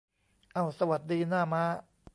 [0.53, 1.63] เอ้า สวัสดี หน้าม้า